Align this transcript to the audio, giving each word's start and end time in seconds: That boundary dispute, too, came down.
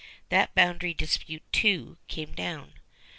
That 0.29 0.55
boundary 0.55 0.95
dispute, 0.95 1.43
too, 1.53 1.99
came 2.07 2.33
down. 2.33 2.73